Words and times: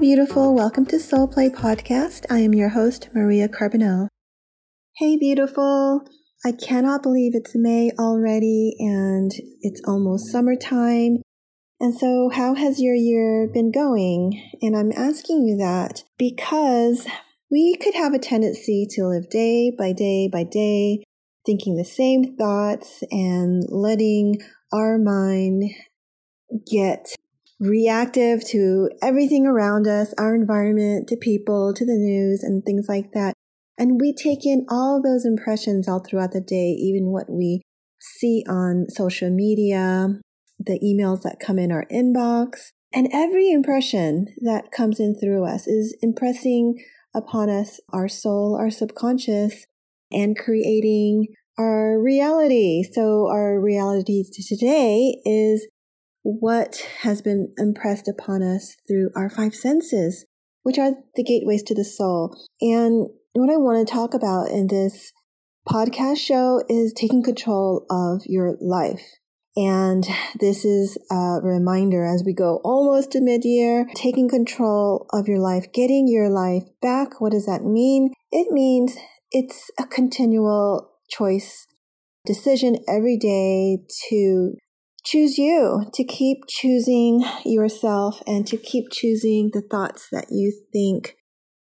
Beautiful. 0.00 0.54
Welcome 0.54 0.86
to 0.86 1.00
Soul 1.00 1.26
Play 1.26 1.50
Podcast. 1.50 2.24
I 2.30 2.38
am 2.38 2.54
your 2.54 2.68
host, 2.68 3.08
Maria 3.12 3.48
Carbonell. 3.48 4.06
Hey, 4.96 5.16
beautiful. 5.16 6.02
I 6.44 6.52
cannot 6.52 7.02
believe 7.02 7.32
it's 7.34 7.56
May 7.56 7.90
already 7.98 8.76
and 8.78 9.32
it's 9.60 9.82
almost 9.88 10.30
summertime. 10.30 11.22
And 11.80 11.98
so, 11.98 12.30
how 12.32 12.54
has 12.54 12.80
your 12.80 12.94
year 12.94 13.50
been 13.52 13.72
going? 13.72 14.40
And 14.62 14.76
I'm 14.76 14.92
asking 14.92 15.48
you 15.48 15.56
that 15.56 16.04
because 16.16 17.04
we 17.50 17.74
could 17.74 17.94
have 17.94 18.14
a 18.14 18.20
tendency 18.20 18.86
to 18.90 19.06
live 19.08 19.28
day 19.28 19.72
by 19.76 19.92
day 19.92 20.28
by 20.32 20.44
day, 20.44 21.02
thinking 21.44 21.76
the 21.76 21.84
same 21.84 22.36
thoughts 22.36 23.02
and 23.10 23.64
letting 23.68 24.38
our 24.72 24.96
mind 24.96 25.64
get 26.70 27.16
reactive 27.60 28.46
to 28.48 28.90
everything 29.02 29.46
around 29.46 29.86
us, 29.86 30.14
our 30.18 30.34
environment, 30.34 31.08
to 31.08 31.16
people, 31.16 31.74
to 31.74 31.84
the 31.84 31.96
news, 31.96 32.42
and 32.42 32.64
things 32.64 32.86
like 32.88 33.12
that. 33.12 33.34
And 33.76 34.00
we 34.00 34.12
take 34.12 34.44
in 34.44 34.66
all 34.68 35.00
those 35.02 35.24
impressions 35.24 35.88
all 35.88 36.00
throughout 36.00 36.32
the 36.32 36.40
day, 36.40 36.70
even 36.70 37.12
what 37.12 37.30
we 37.30 37.62
see 38.00 38.44
on 38.48 38.86
social 38.88 39.30
media, 39.30 40.08
the 40.58 40.78
emails 40.80 41.22
that 41.22 41.40
come 41.40 41.58
in 41.58 41.70
our 41.72 41.86
inbox. 41.92 42.70
And 42.92 43.08
every 43.12 43.50
impression 43.50 44.26
that 44.40 44.72
comes 44.72 44.98
in 44.98 45.14
through 45.18 45.44
us 45.44 45.66
is 45.66 45.96
impressing 46.00 46.82
upon 47.14 47.50
us 47.50 47.80
our 47.92 48.08
soul, 48.08 48.56
our 48.58 48.70
subconscious, 48.70 49.66
and 50.10 50.36
creating 50.36 51.26
our 51.58 52.00
reality. 52.00 52.82
So, 52.82 53.28
our 53.28 53.60
reality 53.60 54.24
today 54.48 55.20
is 55.24 55.66
what 56.28 56.86
has 57.00 57.22
been 57.22 57.54
impressed 57.56 58.06
upon 58.06 58.42
us 58.42 58.76
through 58.86 59.08
our 59.16 59.30
five 59.30 59.54
senses, 59.54 60.26
which 60.62 60.78
are 60.78 60.92
the 61.14 61.24
gateways 61.24 61.62
to 61.62 61.74
the 61.74 61.84
soul. 61.84 62.36
And 62.60 63.08
what 63.32 63.48
I 63.48 63.56
want 63.56 63.86
to 63.86 63.92
talk 63.92 64.12
about 64.12 64.50
in 64.50 64.66
this 64.66 65.12
podcast 65.66 66.18
show 66.18 66.62
is 66.68 66.92
taking 66.92 67.22
control 67.22 67.86
of 67.90 68.26
your 68.26 68.58
life. 68.60 69.06
And 69.56 70.06
this 70.38 70.66
is 70.66 70.98
a 71.10 71.38
reminder 71.42 72.04
as 72.04 72.22
we 72.24 72.34
go 72.34 72.60
almost 72.62 73.12
to 73.12 73.22
mid 73.22 73.44
year, 73.44 73.86
taking 73.94 74.28
control 74.28 75.06
of 75.14 75.28
your 75.28 75.40
life, 75.40 75.72
getting 75.72 76.08
your 76.08 76.28
life 76.28 76.64
back. 76.82 77.22
What 77.22 77.32
does 77.32 77.46
that 77.46 77.64
mean? 77.64 78.12
It 78.30 78.52
means 78.52 78.98
it's 79.32 79.70
a 79.80 79.86
continual 79.86 80.90
choice, 81.10 81.66
decision 82.26 82.84
every 82.86 83.16
day 83.16 83.78
to 84.10 84.52
choose 85.08 85.38
you, 85.38 85.86
to 85.94 86.04
keep 86.04 86.38
choosing 86.48 87.24
yourself 87.44 88.22
and 88.26 88.46
to 88.46 88.58
keep 88.58 88.90
choosing 88.92 89.50
the 89.52 89.62
thoughts 89.62 90.08
that 90.12 90.26
you 90.30 90.52
think 90.72 91.16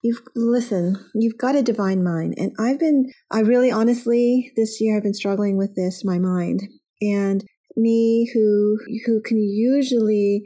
you've 0.03 0.21
listen 0.37 0.97
you've 1.15 1.39
got 1.39 1.57
a 1.57 1.63
divine 1.63 2.05
mind. 2.05 2.35
And 2.37 2.53
i've 2.59 2.79
been 2.79 3.11
i 3.31 3.41
really 3.41 3.73
honestly 3.73 4.53
this 4.55 4.81
year 4.81 4.97
i've 4.97 5.03
been 5.03 5.15
struggling 5.15 5.57
with 5.57 5.75
this 5.75 6.05
my 6.05 6.19
mind. 6.19 6.61
And 7.01 7.43
me 7.77 8.31
who 8.33 8.79
who 9.07 9.21
can 9.23 9.39
usually 9.39 10.45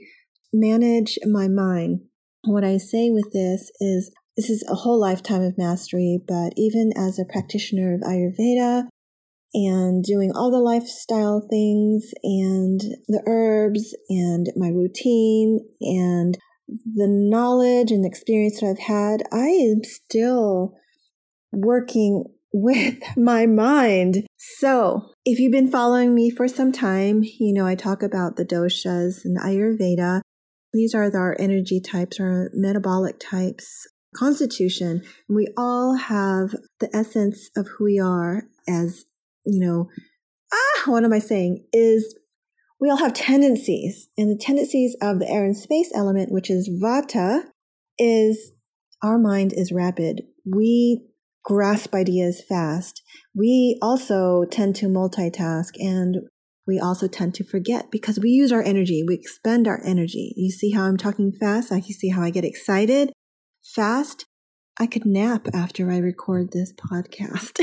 manage 0.53 1.19
my 1.27 1.49
mind. 1.49 2.01
What 2.45 2.65
i 2.65 2.79
say 2.79 3.11
with 3.11 3.33
this 3.33 3.71
is 3.81 4.13
this 4.37 4.49
is 4.49 4.65
a 4.71 4.77
whole 4.77 5.01
lifetime 5.01 5.43
of 5.43 5.59
mastery 5.59 6.21
but 6.27 6.53
even 6.57 6.93
as 6.97 7.19
a 7.19 7.31
practitioner 7.31 7.95
of 7.95 8.01
ayurveda 8.03 8.85
and 9.55 10.05
doing 10.05 10.33
all 10.35 10.51
the 10.51 10.59
lifestyle 10.59 11.47
things 11.49 12.13
and 12.23 12.81
the 13.09 13.23
herbs 13.27 13.97
and 14.09 14.49
my 14.57 14.69
routine 14.69 15.61
and 15.81 16.37
the 16.69 17.09
knowledge 17.09 17.91
and 17.91 18.05
experience 18.05 18.61
that 18.61 18.67
I've 18.67 18.87
had, 18.87 19.23
I 19.33 19.49
am 19.49 19.83
still 19.85 20.75
working 21.53 22.25
with 22.53 22.99
my 23.17 23.47
mind. 23.47 24.27
So, 24.37 25.11
if 25.25 25.39
you've 25.39 25.53
been 25.53 25.71
following 25.71 26.15
me 26.15 26.31
for 26.31 26.49
some 26.49 26.73
time, 26.73 27.23
you 27.23 27.53
know 27.53 27.67
I 27.67 27.75
talk 27.75 28.03
about 28.03 28.37
the 28.37 28.45
doshas 28.45 29.25
and 29.25 29.39
Ayurveda. 29.39 30.23
These 30.73 30.95
are 30.95 31.15
our 31.15 31.37
energy 31.39 31.81
types, 31.81 32.19
our 32.21 32.51
metabolic 32.55 33.19
types, 33.21 33.87
constitution. 34.15 35.03
We 35.29 35.49
all 35.57 35.97
have 35.97 36.55
the 36.81 36.95
essence 36.95 37.51
of 37.57 37.69
who 37.69 37.85
we 37.85 37.99
are 37.99 38.45
as 38.67 39.05
you 39.49 39.61
know, 39.61 39.89
ah, 40.53 40.91
what 40.91 41.05
am 41.05 41.13
I 41.13 41.19
saying? 41.19 41.67
Is 41.73 42.17
we 42.81 42.91
all 42.91 42.99
have 42.99 43.13
tendencies, 43.13 44.09
and 44.17 44.31
the 44.31 44.41
tendencies 44.41 44.97
of 45.03 45.19
the 45.19 45.29
air 45.29 45.45
and 45.45 45.57
space 45.57 45.91
element, 45.95 46.31
which 46.31 46.51
is 46.51 46.71
vata, 46.83 47.43
is 47.99 48.53
our 49.03 49.19
mind 49.19 49.53
is 49.55 49.73
rapid. 49.73 50.23
We 50.45 51.09
grasp 51.45 51.95
ideas 51.95 52.43
fast. 52.47 53.03
We 53.35 53.79
also 53.81 54.45
tend 54.51 54.77
to 54.77 54.87
multitask 54.87 55.71
and 55.79 56.17
we 56.67 56.79
also 56.79 57.09
tend 57.09 57.35
to 57.37 57.45
forget 57.45 57.91
because 57.91 58.21
we 58.21 58.29
use 58.29 58.53
our 58.53 58.63
energy. 58.63 59.03
We 59.07 59.15
expend 59.15 59.67
our 59.67 59.81
energy. 59.85 60.35
You 60.37 60.51
see 60.51 60.73
how 60.73 60.85
I'm 60.85 60.99
talking 60.99 61.33
fast? 61.33 61.71
You 61.71 61.95
see 61.95 62.11
how 62.11 62.23
I 62.23 62.31
get 62.31 62.45
excited 62.45 63.13
fast? 63.75 64.27
I 64.81 64.87
could 64.87 65.05
nap 65.05 65.49
after 65.53 65.91
I 65.91 65.99
record 65.99 66.53
this 66.53 66.73
podcast. 66.73 67.59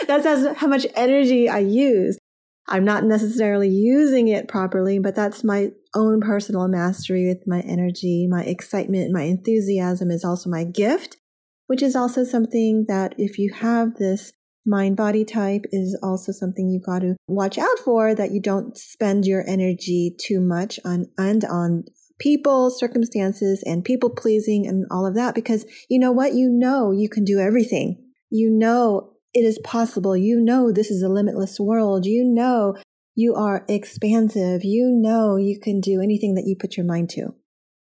that's 0.06 0.58
how 0.58 0.66
much 0.66 0.86
energy 0.96 1.48
I 1.48 1.60
use. 1.60 2.18
I'm 2.66 2.84
not 2.84 3.04
necessarily 3.04 3.68
using 3.68 4.28
it 4.28 4.48
properly, 4.48 4.98
but 4.98 5.14
that's 5.14 5.44
my 5.44 5.70
own 5.94 6.20
personal 6.20 6.66
mastery 6.66 7.28
with 7.28 7.46
my 7.46 7.60
energy. 7.60 8.26
My 8.28 8.42
excitement, 8.42 9.12
my 9.12 9.22
enthusiasm 9.22 10.10
is 10.10 10.24
also 10.24 10.50
my 10.50 10.64
gift, 10.64 11.18
which 11.66 11.82
is 11.82 11.94
also 11.94 12.24
something 12.24 12.86
that 12.88 13.14
if 13.18 13.38
you 13.38 13.52
have 13.52 13.96
this 13.96 14.32
mind 14.66 14.96
body 14.96 15.24
type 15.24 15.66
is 15.70 15.98
also 16.02 16.32
something 16.32 16.68
you've 16.68 16.86
got 16.86 17.00
to 17.00 17.16
watch 17.28 17.58
out 17.58 17.78
for 17.84 18.14
that 18.14 18.30
you 18.30 18.40
don't 18.40 18.78
spend 18.78 19.26
your 19.26 19.44
energy 19.46 20.16
too 20.18 20.40
much 20.40 20.80
on 20.84 21.06
and 21.18 21.44
on 21.44 21.84
people, 22.18 22.70
circumstances, 22.70 23.62
and 23.66 23.84
people 23.84 24.10
pleasing 24.10 24.66
and 24.66 24.86
all 24.90 25.06
of 25.06 25.14
that 25.14 25.34
because 25.34 25.64
you 25.88 25.98
know 25.98 26.12
what? 26.12 26.34
You 26.34 26.48
know 26.48 26.92
you 26.92 27.08
can 27.08 27.24
do 27.24 27.38
everything. 27.38 28.02
You 28.30 28.50
know 28.50 29.12
it 29.32 29.40
is 29.40 29.58
possible. 29.64 30.16
You 30.16 30.40
know 30.40 30.72
this 30.72 30.90
is 30.90 31.02
a 31.02 31.08
limitless 31.08 31.58
world. 31.58 32.06
You 32.06 32.24
know 32.24 32.76
you 33.14 33.34
are 33.34 33.64
expansive. 33.68 34.64
You 34.64 34.90
know 34.90 35.36
you 35.36 35.58
can 35.60 35.80
do 35.80 36.00
anything 36.00 36.34
that 36.34 36.46
you 36.46 36.56
put 36.58 36.76
your 36.76 36.86
mind 36.86 37.10
to. 37.10 37.34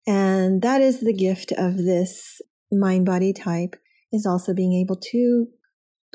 And 0.07 0.61
that 0.61 0.81
is 0.81 1.01
the 1.01 1.13
gift 1.13 1.51
of 1.57 1.77
this 1.77 2.41
mind 2.71 3.05
body 3.05 3.33
type 3.33 3.75
is 4.11 4.25
also 4.25 4.53
being 4.53 4.73
able 4.73 4.95
to 5.11 5.47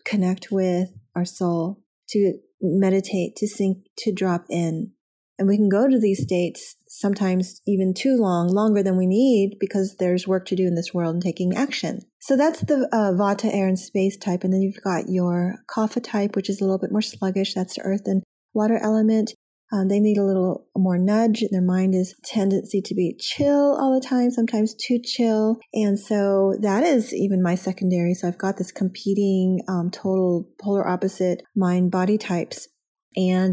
connect 0.05 0.49
with 0.51 0.89
our 1.15 1.25
soul, 1.25 1.83
to 2.09 2.35
meditate, 2.61 3.37
to 3.37 3.47
sink, 3.47 3.79
to 3.99 4.13
drop 4.13 4.47
in, 4.51 4.93
and 5.39 5.49
we 5.49 5.57
can 5.57 5.69
go 5.69 5.89
to 5.89 5.99
these 5.99 6.23
states 6.23 6.77
sometimes 6.89 7.61
even 7.67 7.93
too 7.93 8.17
long, 8.17 8.49
longer 8.49 8.83
than 8.83 8.97
we 8.97 9.07
need 9.07 9.57
because 9.59 9.97
there's 9.99 10.29
work 10.29 10.47
to 10.47 10.57
do 10.57 10.67
in 10.67 10.75
this 10.75 10.95
world 10.95 11.15
and 11.15 11.23
taking 11.23 11.57
action. 11.57 12.01
So 12.21 12.37
that's 12.37 12.61
the 12.61 12.89
uh, 12.93 13.13
Vata, 13.13 13.53
air, 13.53 13.67
and 13.67 13.79
space 13.79 14.17
type. 14.17 14.45
And 14.45 14.53
then 14.53 14.63
you've 14.63 14.83
got 14.83 15.09
your 15.09 15.57
Kapha 15.75 16.03
type, 16.03 16.37
which 16.37 16.49
is 16.49 16.61
a 16.61 16.65
little 16.65 16.79
bit 16.79 16.93
more 16.93 17.03
sluggish. 17.03 17.55
That's 17.55 17.75
the 17.75 17.83
earth 17.83 18.03
and 18.07 18.23
water 18.53 18.79
element. 18.81 19.33
Um, 19.73 19.89
they 19.89 19.99
need 19.99 20.19
a 20.19 20.25
little 20.25 20.69
more 20.77 20.99
nudge. 20.99 21.43
Their 21.51 21.61
mind 21.61 21.97
is 21.97 22.15
tendency 22.25 22.81
to 22.83 22.95
be 22.95 23.17
chill 23.19 23.77
all 23.77 23.93
the 23.93 24.07
time, 24.07 24.31
sometimes 24.31 24.75
too 24.75 25.01
chill. 25.03 25.59
And 25.73 25.99
so 25.99 26.55
that 26.61 26.85
is 26.85 27.13
even 27.13 27.43
my 27.43 27.57
secondary. 27.57 28.15
So 28.15 28.29
I've 28.29 28.39
got 28.39 28.57
this 28.57 28.71
competing, 28.71 29.63
um, 29.67 29.91
total 29.91 30.49
polar 30.61 30.87
opposite 30.87 31.43
mind 31.57 31.91
body 31.91 32.19
types. 32.19 32.69
And, 33.17 33.53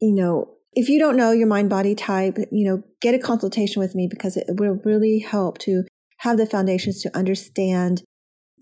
you 0.00 0.14
know, 0.14 0.56
if 0.74 0.88
you 0.88 0.98
don't 0.98 1.16
know 1.16 1.32
your 1.32 1.46
mind 1.46 1.70
body 1.70 1.94
type, 1.94 2.38
you 2.50 2.70
know, 2.70 2.82
get 3.00 3.14
a 3.14 3.18
consultation 3.18 3.80
with 3.80 3.94
me 3.94 4.08
because 4.10 4.36
it 4.36 4.46
will 4.48 4.78
really 4.84 5.18
help 5.18 5.58
to 5.58 5.84
have 6.18 6.38
the 6.38 6.46
foundations 6.46 7.02
to 7.02 7.16
understand 7.16 8.02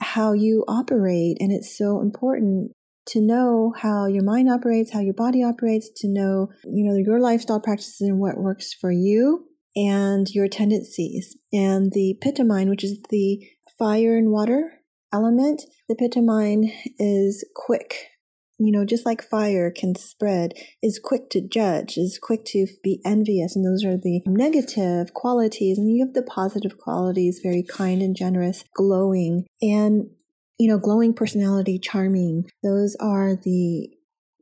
how 0.00 0.32
you 0.32 0.64
operate. 0.66 1.36
And 1.40 1.52
it's 1.52 1.76
so 1.76 2.00
important 2.00 2.72
to 3.08 3.20
know 3.20 3.72
how 3.76 4.06
your 4.06 4.24
mind 4.24 4.50
operates, 4.50 4.92
how 4.92 5.00
your 5.00 5.14
body 5.14 5.42
operates, 5.42 5.90
to 5.96 6.08
know, 6.08 6.48
you 6.64 6.84
know, 6.84 6.96
your 6.96 7.20
lifestyle 7.20 7.60
practices 7.60 8.00
and 8.00 8.18
what 8.18 8.38
works 8.38 8.72
for 8.72 8.90
you 8.90 9.46
and 9.76 10.26
your 10.30 10.48
tendencies. 10.48 11.36
And 11.52 11.92
the 11.92 12.16
pitta 12.20 12.44
mind, 12.44 12.70
which 12.70 12.84
is 12.84 12.98
the 13.10 13.40
fire 13.78 14.16
and 14.16 14.30
water 14.30 14.80
element, 15.12 15.62
the 15.88 15.94
pitta 15.94 16.22
mind 16.22 16.70
is 16.98 17.44
quick 17.54 18.09
you 18.60 18.72
know, 18.72 18.84
just 18.84 19.06
like 19.06 19.22
fire 19.22 19.72
can 19.74 19.94
spread, 19.94 20.52
is 20.82 21.00
quick 21.02 21.30
to 21.30 21.40
judge, 21.40 21.96
is 21.96 22.18
quick 22.20 22.44
to 22.46 22.66
be 22.82 23.00
envious. 23.04 23.56
And 23.56 23.64
those 23.64 23.84
are 23.84 23.96
the 23.96 24.20
negative 24.26 25.14
qualities. 25.14 25.78
And 25.78 25.90
you 25.90 26.04
have 26.04 26.14
the 26.14 26.22
positive 26.22 26.78
qualities, 26.78 27.40
very 27.42 27.62
kind 27.62 28.02
and 28.02 28.14
generous, 28.14 28.64
glowing, 28.74 29.46
and, 29.62 30.10
you 30.58 30.68
know, 30.68 30.78
glowing 30.78 31.14
personality, 31.14 31.78
charming. 31.78 32.44
Those 32.62 32.96
are 33.00 33.34
the 33.34 33.88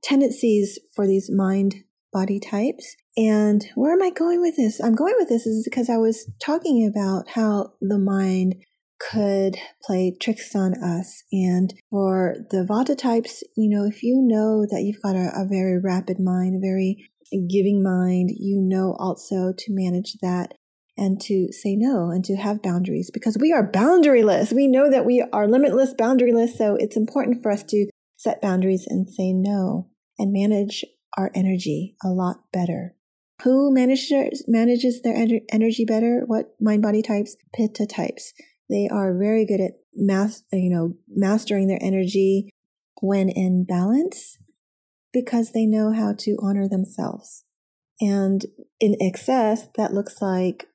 tendencies 0.03 0.79
for 0.97 1.07
these 1.07 1.31
mind 1.31 1.77
body 2.13 2.41
types. 2.41 2.97
And 3.17 3.65
where 3.75 3.93
am 3.93 4.03
I 4.03 4.11
going 4.11 4.41
with 4.41 4.57
this? 4.57 4.81
I'm 4.81 4.95
going 4.95 5.15
with 5.19 5.29
this 5.29 5.47
is 5.47 5.67
because 5.69 5.91
I 5.91 5.97
was 5.97 6.31
talking 6.41 6.87
about 6.87 7.29
how 7.29 7.73
the 7.81 7.99
mind 7.99 8.57
could 8.99 9.57
play 9.83 10.17
tricks 10.21 10.55
on 10.55 10.75
us. 10.83 11.23
And 11.33 11.73
for 11.91 12.37
the 12.51 12.67
Vata 12.69 12.97
types, 12.97 13.43
you 13.57 13.69
know, 13.69 13.85
if 13.85 14.03
you 14.03 14.21
know 14.21 14.67
that 14.71 14.83
you've 14.83 15.03
got 15.03 15.17
a, 15.17 15.31
a 15.35 15.47
very 15.49 15.79
rapid 15.79 16.19
mind, 16.19 16.57
a 16.57 16.61
very 16.61 17.11
giving 17.49 17.83
mind, 17.83 18.31
you 18.39 18.61
know 18.61 18.97
also 18.99 19.53
to 19.57 19.67
manage 19.69 20.15
that 20.23 20.55
and 20.97 21.21
to 21.21 21.53
say 21.53 21.77
no 21.77 22.11
and 22.11 22.25
to 22.25 22.37
have 22.37 22.63
boundaries 22.63 23.11
because 23.13 23.39
we 23.41 23.53
are 23.53 23.71
boundaryless. 23.71 24.53
We 24.53 24.67
know 24.67 24.91
that 24.91 25.05
we 25.05 25.25
are 25.33 25.47
limitless, 25.47 25.95
boundaryless. 25.95 26.57
So 26.57 26.77
it's 26.77 26.97
important 26.97 27.43
for 27.43 27.53
us 27.53 27.63
to 27.65 27.87
set 28.17 28.43
boundaries 28.43 28.87
and 28.89 29.09
say 29.09 29.33
no 29.33 29.89
and 30.19 30.33
manage 30.33 30.85
our 31.17 31.31
energy 31.35 31.97
a 32.05 32.09
lot 32.09 32.39
better. 32.53 32.95
Who 33.43 33.73
manages 33.73 34.45
manages 34.49 35.03
their 35.03 35.15
energy 35.53 35.85
better? 35.85 36.25
What 36.27 36.57
mind 36.61 36.83
body 36.83 37.03
types? 37.03 37.37
Pitta 37.55 37.87
types. 37.87 38.33
They 38.69 38.89
are 38.91 39.17
very 39.17 39.47
good 39.47 39.61
at 39.61 39.73
mas- 39.95 40.45
you 40.53 40.71
know 40.71 40.95
mastering 41.09 41.69
their 41.69 41.83
energy 41.83 42.51
when 43.01 43.29
in 43.29 43.65
balance 43.65 44.39
because 45.13 45.53
they 45.53 45.67
know 45.67 45.93
how 45.93 46.15
to 46.19 46.37
honor 46.43 46.69
themselves. 46.69 47.45
And 48.01 48.45
in 48.81 48.97
excess, 49.01 49.69
that 49.77 49.93
looks 49.93 50.21
like 50.21 50.67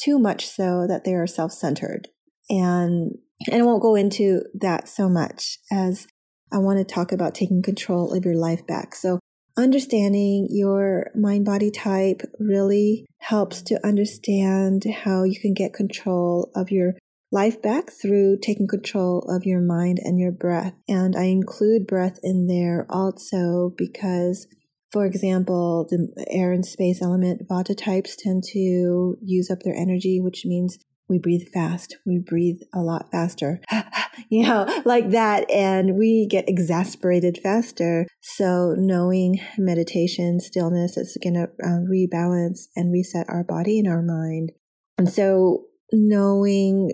too 0.00 0.18
much 0.18 0.46
so 0.46 0.86
that 0.88 1.04
they 1.04 1.14
are 1.14 1.26
self-centered. 1.26 2.08
And 2.50 3.18
and 3.50 3.62
I 3.62 3.64
won't 3.64 3.82
go 3.82 3.94
into 3.94 4.42
that 4.60 4.88
so 4.88 5.08
much 5.08 5.58
as 5.70 6.06
I 6.52 6.58
want 6.58 6.78
to 6.78 6.94
talk 6.94 7.12
about 7.12 7.34
taking 7.34 7.62
control 7.62 8.12
of 8.12 8.24
your 8.24 8.36
life 8.36 8.66
back. 8.66 8.94
So 8.94 9.18
understanding 9.56 10.48
your 10.50 11.10
mind 11.14 11.44
body 11.44 11.70
type 11.70 12.22
really 12.38 13.06
helps 13.18 13.62
to 13.62 13.86
understand 13.86 14.84
how 15.04 15.24
you 15.24 15.38
can 15.40 15.54
get 15.54 15.72
control 15.72 16.50
of 16.54 16.70
your 16.70 16.94
life 17.34 17.60
back 17.60 17.90
through 17.90 18.38
taking 18.40 18.68
control 18.68 19.18
of 19.28 19.44
your 19.44 19.60
mind 19.60 19.98
and 20.00 20.20
your 20.20 20.30
breath. 20.30 20.72
And 20.88 21.16
I 21.16 21.24
include 21.24 21.86
breath 21.86 22.20
in 22.22 22.46
there 22.46 22.86
also 22.88 23.74
because 23.76 24.46
for 24.92 25.04
example, 25.04 25.88
the 25.90 26.24
air 26.30 26.52
and 26.52 26.64
space 26.64 27.02
element 27.02 27.48
vata 27.50 27.76
types 27.76 28.14
tend 28.16 28.44
to 28.52 29.16
use 29.20 29.50
up 29.50 29.58
their 29.64 29.74
energy, 29.74 30.20
which 30.20 30.44
means 30.46 30.78
we 31.08 31.18
breathe 31.18 31.48
fast. 31.52 31.96
We 32.06 32.22
breathe 32.24 32.60
a 32.72 32.78
lot 32.78 33.10
faster, 33.10 33.60
you 34.28 34.46
know, 34.46 34.82
like 34.84 35.10
that. 35.10 35.50
And 35.50 35.96
we 35.98 36.28
get 36.30 36.48
exasperated 36.48 37.40
faster. 37.42 38.06
So 38.20 38.76
knowing 38.78 39.40
meditation, 39.58 40.38
stillness 40.38 40.96
is 40.96 41.18
going 41.20 41.34
to 41.34 41.48
uh, 41.64 41.80
rebalance 41.90 42.68
and 42.76 42.92
reset 42.92 43.26
our 43.28 43.42
body 43.42 43.80
and 43.80 43.88
our 43.88 44.02
mind. 44.02 44.52
And 44.96 45.08
so 45.08 45.64
knowing 45.92 46.92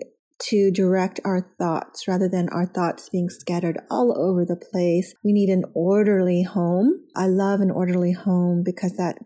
to 0.49 0.71
direct 0.71 1.19
our 1.23 1.53
thoughts 1.57 2.07
rather 2.07 2.27
than 2.27 2.49
our 2.49 2.65
thoughts 2.65 3.09
being 3.09 3.29
scattered 3.29 3.79
all 3.89 4.15
over 4.17 4.45
the 4.45 4.55
place. 4.55 5.13
We 5.23 5.33
need 5.33 5.49
an 5.49 5.63
orderly 5.73 6.43
home. 6.43 7.05
I 7.15 7.27
love 7.27 7.61
an 7.61 7.71
orderly 7.71 8.13
home 8.13 8.63
because 8.65 8.97
that 8.97 9.17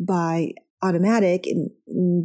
by 0.00 0.52
automatic 0.82 1.46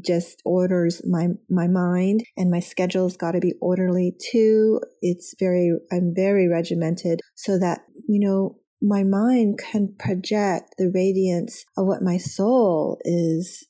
just 0.06 0.42
orders 0.44 1.02
my 1.06 1.28
my 1.50 1.68
mind 1.68 2.24
and 2.36 2.52
my 2.52 2.60
schedule's 2.60 3.16
got 3.16 3.32
to 3.32 3.40
be 3.40 3.54
orderly 3.62 4.14
too 4.32 4.80
it's 5.02 5.34
very 5.40 5.72
i'm 5.92 6.12
very 6.14 6.50
regimented 6.50 7.22
so 7.34 7.58
that 7.58 7.80
you 8.10 8.20
know 8.20 8.58
my 8.82 9.04
mind 9.04 9.58
can 9.58 9.96
project 9.98 10.76
the 10.78 10.92
radiance 10.94 11.64
of 11.78 11.86
what 11.86 12.02
my 12.02 12.18
soul 12.18 13.00
is 13.06 13.68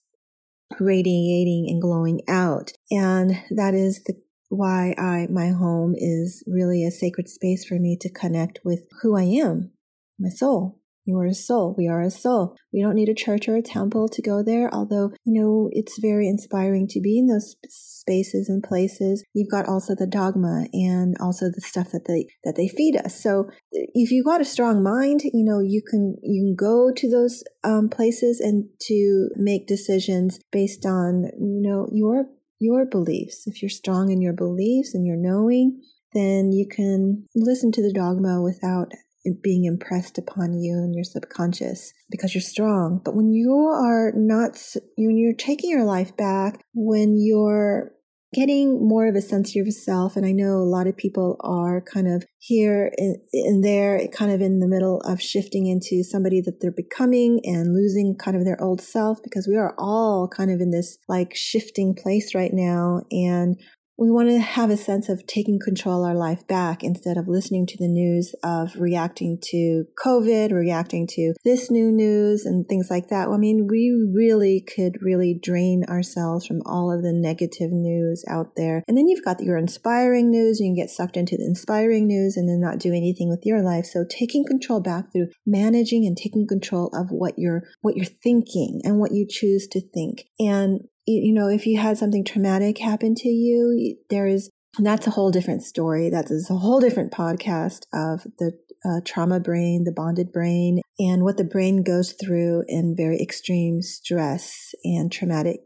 radiating 0.79 1.67
and 1.69 1.81
glowing 1.81 2.21
out 2.27 2.71
and 2.89 3.39
that 3.51 3.75
is 3.75 4.03
the 4.05 4.15
why 4.51 4.93
I 4.97 5.27
my 5.29 5.49
home 5.49 5.95
is 5.97 6.43
really 6.45 6.85
a 6.85 6.91
sacred 6.91 7.29
space 7.29 7.65
for 7.65 7.79
me 7.79 7.97
to 8.01 8.11
connect 8.11 8.59
with 8.65 8.85
who 9.01 9.17
I 9.17 9.23
am, 9.23 9.71
my 10.19 10.29
soul. 10.29 10.77
You 11.03 11.17
are 11.17 11.25
a 11.25 11.33
soul. 11.33 11.73
We 11.75 11.87
are 11.87 12.01
a 12.01 12.11
soul. 12.11 12.55
We 12.71 12.83
don't 12.83 12.93
need 12.93 13.09
a 13.09 13.15
church 13.15 13.49
or 13.49 13.55
a 13.55 13.63
temple 13.63 14.07
to 14.09 14.21
go 14.21 14.43
there, 14.43 14.71
although, 14.71 15.11
you 15.25 15.41
know, 15.41 15.67
it's 15.71 15.97
very 15.99 16.27
inspiring 16.27 16.87
to 16.89 17.01
be 17.01 17.17
in 17.17 17.25
those 17.25 17.55
spaces 17.67 18.47
and 18.47 18.61
places. 18.61 19.23
You've 19.33 19.49
got 19.49 19.67
also 19.67 19.95
the 19.95 20.05
dogma 20.05 20.67
and 20.73 21.15
also 21.19 21.47
the 21.47 21.61
stuff 21.61 21.89
that 21.91 22.05
they, 22.07 22.27
that 22.43 22.55
they 22.55 22.67
feed 22.67 22.97
us. 22.97 23.19
So 23.19 23.49
if 23.71 24.11
you've 24.11 24.27
got 24.27 24.41
a 24.41 24.45
strong 24.45 24.83
mind, 24.83 25.21
you 25.23 25.43
know, 25.43 25.59
you 25.59 25.81
can, 25.81 26.17
you 26.21 26.43
can 26.43 26.55
go 26.55 26.91
to 26.95 27.09
those 27.09 27.43
um, 27.63 27.89
places 27.89 28.39
and 28.39 28.65
to 28.81 29.29
make 29.35 29.65
decisions 29.65 30.39
based 30.51 30.85
on, 30.85 31.23
you 31.39 31.61
know, 31.63 31.87
your 31.91 32.25
your 32.61 32.85
beliefs. 32.85 33.47
If 33.47 33.61
you're 33.61 33.69
strong 33.69 34.11
in 34.11 34.21
your 34.21 34.33
beliefs 34.33 34.93
and 34.93 35.05
your 35.05 35.17
knowing, 35.17 35.81
then 36.13 36.51
you 36.51 36.67
can 36.67 37.25
listen 37.35 37.71
to 37.73 37.81
the 37.81 37.93
dogma 37.93 38.41
without 38.41 38.91
it 39.23 39.41
being 39.43 39.65
impressed 39.65 40.17
upon 40.17 40.53
you 40.53 40.73
and 40.73 40.95
your 40.95 41.03
subconscious 41.03 41.93
because 42.09 42.33
you're 42.33 42.41
strong. 42.41 43.01
But 43.03 43.15
when 43.15 43.31
you 43.31 43.53
are 43.53 44.11
not, 44.15 44.59
when 44.97 45.17
you're 45.17 45.33
taking 45.33 45.69
your 45.69 45.83
life 45.83 46.15
back, 46.17 46.63
when 46.73 47.17
you're 47.17 47.93
getting 48.33 48.87
more 48.87 49.07
of 49.07 49.15
a 49.15 49.21
sense 49.21 49.49
of 49.49 49.55
yourself. 49.55 50.15
And 50.15 50.25
I 50.25 50.31
know 50.31 50.55
a 50.55 50.71
lot 50.71 50.87
of 50.87 50.95
people 50.95 51.37
are 51.41 51.81
kind 51.81 52.07
of 52.07 52.23
here 52.39 52.91
and 53.33 53.63
there, 53.63 54.07
kind 54.13 54.31
of 54.31 54.41
in 54.41 54.59
the 54.59 54.67
middle 54.67 55.01
of 55.01 55.21
shifting 55.21 55.67
into 55.67 56.03
somebody 56.03 56.41
that 56.41 56.61
they're 56.61 56.71
becoming 56.71 57.41
and 57.43 57.73
losing 57.73 58.15
kind 58.15 58.37
of 58.37 58.45
their 58.45 58.61
old 58.61 58.81
self 58.81 59.19
because 59.23 59.47
we 59.47 59.57
are 59.57 59.75
all 59.77 60.29
kind 60.29 60.49
of 60.49 60.61
in 60.61 60.71
this 60.71 60.97
like 61.09 61.35
shifting 61.35 61.93
place 61.93 62.33
right 62.33 62.53
now. 62.53 63.01
And 63.11 63.59
we 63.97 64.09
want 64.09 64.29
to 64.29 64.39
have 64.39 64.69
a 64.69 64.77
sense 64.77 65.09
of 65.09 65.27
taking 65.27 65.59
control 65.59 66.03
of 66.03 66.09
our 66.09 66.15
life 66.15 66.47
back 66.47 66.83
instead 66.83 67.17
of 67.17 67.27
listening 67.27 67.67
to 67.67 67.77
the 67.77 67.87
news 67.87 68.33
of 68.43 68.75
reacting 68.75 69.37
to 69.41 69.85
COVID, 70.03 70.51
reacting 70.51 71.07
to 71.11 71.33
this 71.43 71.69
new 71.69 71.91
news 71.91 72.45
and 72.45 72.67
things 72.67 72.87
like 72.89 73.09
that. 73.09 73.27
I 73.27 73.37
mean, 73.37 73.67
we 73.69 73.93
really 74.13 74.61
could 74.61 74.93
really 75.01 75.37
drain 75.41 75.83
ourselves 75.87 76.47
from 76.47 76.61
all 76.65 76.91
of 76.91 77.03
the 77.03 77.13
negative 77.13 77.71
news 77.71 78.25
out 78.27 78.55
there. 78.55 78.83
And 78.87 78.97
then 78.97 79.07
you've 79.07 79.25
got 79.25 79.41
your 79.41 79.57
inspiring 79.57 80.31
news, 80.31 80.59
you 80.59 80.67
can 80.67 80.75
get 80.75 80.89
sucked 80.89 81.17
into 81.17 81.37
the 81.37 81.45
inspiring 81.45 82.07
news 82.07 82.37
and 82.37 82.49
then 82.49 82.59
not 82.59 82.79
do 82.79 82.89
anything 82.89 83.29
with 83.29 83.41
your 83.43 83.61
life. 83.61 83.85
So 83.85 84.05
taking 84.09 84.45
control 84.45 84.79
back 84.81 85.11
through 85.11 85.27
managing 85.45 86.05
and 86.05 86.17
taking 86.17 86.47
control 86.47 86.89
of 86.93 87.07
what 87.09 87.35
you're 87.37 87.63
what 87.81 87.95
you're 87.95 88.05
thinking 88.05 88.81
and 88.83 88.99
what 88.99 89.11
you 89.11 89.27
choose 89.29 89.67
to 89.71 89.81
think. 89.93 90.23
And 90.39 90.81
you 91.19 91.33
know, 91.33 91.47
if 91.47 91.65
you 91.65 91.79
had 91.79 91.97
something 91.97 92.23
traumatic 92.23 92.77
happen 92.77 93.15
to 93.15 93.29
you, 93.29 93.97
there 94.09 94.27
is, 94.27 94.49
that's 94.79 95.07
a 95.07 95.11
whole 95.11 95.31
different 95.31 95.63
story. 95.63 96.09
That 96.09 96.31
is 96.31 96.49
a 96.49 96.55
whole 96.55 96.79
different 96.79 97.11
podcast 97.11 97.81
of 97.93 98.23
the 98.39 98.53
uh, 98.83 99.01
trauma 99.05 99.39
brain, 99.39 99.83
the 99.83 99.91
bonded 99.91 100.31
brain, 100.31 100.81
and 100.99 101.23
what 101.23 101.37
the 101.37 101.43
brain 101.43 101.83
goes 101.83 102.13
through 102.13 102.63
in 102.67 102.95
very 102.97 103.21
extreme 103.21 103.81
stress 103.81 104.73
and 104.83 105.11
traumatic 105.11 105.59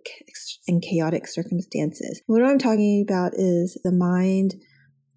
and 0.68 0.82
chaotic 0.82 1.28
circumstances. 1.28 2.22
What 2.28 2.44
I'm 2.44 2.58
talking 2.58 3.06
about 3.08 3.34
is 3.36 3.80
the 3.84 3.92
mind 3.92 4.56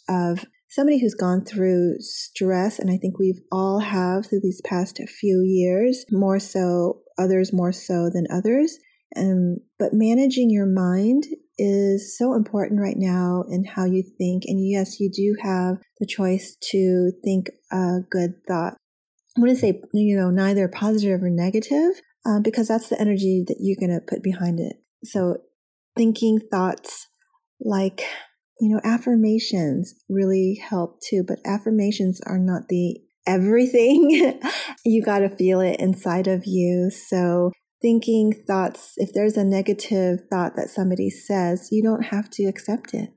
of 0.08 0.44
somebody 0.70 1.00
who's 1.00 1.14
gone 1.14 1.44
through 1.44 1.96
stress, 2.00 2.78
and 2.78 2.90
I 2.90 2.98
think 2.98 3.18
we've 3.18 3.40
all 3.50 3.80
have 3.80 4.26
through 4.26 4.40
these 4.42 4.60
past 4.64 5.00
few 5.18 5.42
years, 5.44 6.04
more 6.10 6.38
so, 6.38 7.00
others 7.18 7.52
more 7.52 7.72
so 7.72 8.10
than 8.12 8.26
others. 8.30 8.78
Um, 9.16 9.58
but 9.78 9.92
managing 9.92 10.50
your 10.50 10.66
mind 10.66 11.24
is 11.56 12.16
so 12.16 12.34
important 12.34 12.80
right 12.80 12.96
now 12.96 13.44
in 13.48 13.64
how 13.64 13.84
you 13.84 14.02
think. 14.16 14.44
And 14.46 14.64
yes, 14.68 15.00
you 15.00 15.10
do 15.10 15.36
have 15.42 15.78
the 15.98 16.06
choice 16.06 16.56
to 16.70 17.12
think 17.24 17.50
a 17.72 17.98
good 18.10 18.34
thought. 18.46 18.74
I 19.36 19.40
want 19.40 19.50
to 19.50 19.56
say, 19.56 19.80
you 19.92 20.16
know, 20.16 20.30
neither 20.30 20.68
positive 20.68 21.22
or 21.22 21.30
negative, 21.30 22.00
uh, 22.26 22.40
because 22.42 22.68
that's 22.68 22.88
the 22.88 23.00
energy 23.00 23.44
that 23.46 23.56
you're 23.60 23.78
going 23.78 23.98
to 23.98 24.06
put 24.06 24.22
behind 24.22 24.60
it. 24.60 24.76
So 25.04 25.38
thinking 25.96 26.40
thoughts 26.50 27.06
like, 27.60 28.02
you 28.60 28.68
know, 28.68 28.80
affirmations 28.84 29.94
really 30.08 30.60
help 30.68 31.00
too, 31.00 31.24
but 31.26 31.38
affirmations 31.44 32.20
are 32.26 32.38
not 32.38 32.68
the 32.68 32.98
everything. 33.26 34.40
you 34.84 35.02
got 35.02 35.20
to 35.20 35.28
feel 35.28 35.60
it 35.60 35.78
inside 35.78 36.26
of 36.26 36.42
you. 36.46 36.90
So 36.90 37.52
thinking 37.80 38.32
thoughts, 38.46 38.94
if 38.96 39.12
there's 39.12 39.36
a 39.36 39.44
negative 39.44 40.20
thought 40.30 40.56
that 40.56 40.70
somebody 40.70 41.10
says, 41.10 41.68
you 41.70 41.82
don't 41.82 42.06
have 42.06 42.30
to 42.30 42.44
accept 42.44 42.94
it. 42.94 43.10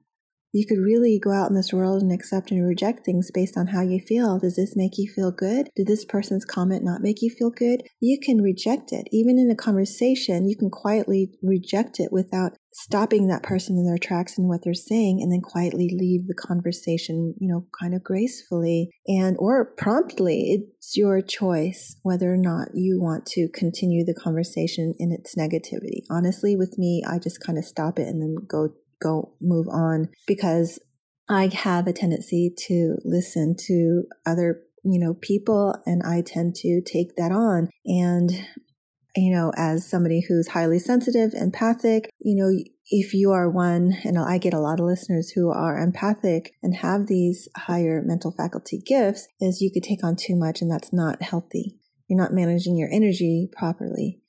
You 0.54 0.66
could 0.68 0.80
really 0.80 1.18
go 1.18 1.32
out 1.32 1.50
in 1.50 1.56
this 1.56 1.72
world 1.72 2.02
and 2.02 2.12
accept 2.12 2.52
and 2.52 2.68
reject 2.68 3.06
things 3.06 3.32
based 3.34 3.58
on 3.58 3.68
how 3.68 3.82
you 3.82 4.02
feel. 4.02 4.38
Does 4.38 4.58
this 4.58 4.76
make 4.76 4.98
you 4.98 5.10
feel 5.10 5.32
good? 5.32 5.70
Did 5.78 5.88
this 5.88 6.04
person's 6.04 6.44
comment 6.44 6.84
not 6.84 7.02
make 7.02 7.22
you 7.22 7.30
feel 7.30 7.52
good? 7.52 7.84
You 8.02 8.20
can 8.22 8.42
reject 8.42 8.92
it. 8.92 9.08
Even 9.12 9.40
in 9.40 9.50
a 9.50 9.56
conversation, 9.56 10.50
you 10.50 10.58
can 10.58 10.70
quietly 10.70 11.32
reject 11.42 12.02
it 12.02 12.12
without 12.12 12.58
stopping 12.74 13.28
that 13.28 13.44
person 13.44 13.78
in 13.78 13.86
their 13.86 13.98
tracks 13.98 14.38
and 14.38 14.48
what 14.48 14.62
they're 14.64 14.74
saying 14.74 15.20
and 15.22 15.32
then 15.32 15.42
quietly 15.42 15.90
leave 15.94 16.28
the 16.28 16.34
conversation, 16.34 17.34
you 17.40 17.48
know, 17.48 17.66
kind 17.80 17.94
of 17.94 18.04
gracefully 18.04 18.92
and 19.08 19.36
or 19.40 19.74
promptly. 19.78 20.66
It's 20.80 20.96
your 20.96 21.22
choice 21.22 21.98
whether 22.04 22.34
or 22.34 22.38
not 22.38 22.70
you 22.74 23.00
want 23.02 23.26
to 23.28 23.50
continue 23.54 24.06
the 24.06 24.14
conversation 24.14 24.94
in 24.98 25.12
its 25.12 25.36
negativity. 25.36 26.04
Honestly, 26.10 26.56
with 26.56 26.78
me, 26.78 27.04
I 27.08 27.20
just 27.20 27.42
kind 27.42 27.58
of 27.58 27.66
stop 27.66 28.00
it 28.00 28.08
and 28.08 28.22
then 28.22 28.36
go 28.48 28.70
go 29.02 29.34
move 29.42 29.68
on 29.68 30.10
because 30.28 30.80
I 31.28 31.50
have 31.54 31.88
a 31.88 31.94
tendency 31.94 32.54
to 32.68 32.98
listen 33.04 33.56
to 33.68 34.04
other 34.26 34.62
you 34.84 35.00
know 35.00 35.16
people 35.16 35.76
and 35.86 36.02
I 36.04 36.22
tend 36.22 36.56
to 36.56 36.82
take 36.82 37.16
that 37.18 37.32
on 37.32 37.70
and 37.86 38.32
you 39.16 39.34
know, 39.34 39.52
as 39.56 39.88
somebody 39.88 40.22
who's 40.22 40.50
highly 40.50 40.80
sensitive, 40.80 41.34
empathic, 41.34 42.10
you 42.20 42.36
know, 42.36 42.52
if 42.88 43.14
you 43.14 43.32
are 43.32 43.50
one, 43.50 43.94
and 44.04 44.18
I 44.18 44.38
get 44.38 44.54
a 44.54 44.60
lot 44.60 44.80
of 44.80 44.86
listeners 44.86 45.32
who 45.32 45.50
are 45.50 45.80
empathic 45.80 46.54
and 46.62 46.76
have 46.76 47.08
these 47.08 47.48
higher 47.56 48.02
mental 48.04 48.32
faculty 48.32 48.82
gifts, 48.86 49.28
is 49.40 49.62
you 49.62 49.72
could 49.72 49.84
take 49.84 50.04
on 50.04 50.16
too 50.16 50.36
much 50.36 50.62
and 50.62 50.70
that's 50.70 50.94
not 50.94 51.22
healthy. 51.22 51.78
You're 52.08 52.20
not 52.20 52.34
managing 52.34 52.78
your 52.78 52.90
energy 52.92 53.50
properly. 53.56 54.21